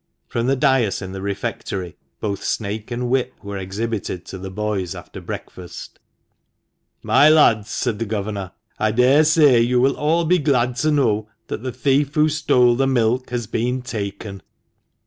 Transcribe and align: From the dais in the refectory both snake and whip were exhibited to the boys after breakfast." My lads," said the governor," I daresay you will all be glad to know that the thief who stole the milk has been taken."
From 0.27 0.47
the 0.47 0.55
dais 0.55 0.99
in 0.99 1.11
the 1.11 1.21
refectory 1.21 1.95
both 2.19 2.43
snake 2.43 2.89
and 2.89 3.07
whip 3.07 3.35
were 3.43 3.59
exhibited 3.59 4.25
to 4.25 4.39
the 4.39 4.49
boys 4.49 4.95
after 4.95 5.21
breakfast." 5.21 5.99
My 7.03 7.29
lads," 7.29 7.69
said 7.69 7.99
the 7.99 8.05
governor," 8.05 8.51
I 8.79 8.93
daresay 8.93 9.59
you 9.61 9.79
will 9.79 9.95
all 9.95 10.25
be 10.25 10.39
glad 10.39 10.75
to 10.77 10.89
know 10.89 11.29
that 11.49 11.61
the 11.61 11.71
thief 11.71 12.15
who 12.15 12.29
stole 12.29 12.75
the 12.75 12.87
milk 12.87 13.29
has 13.29 13.45
been 13.45 13.83
taken." 13.83 14.41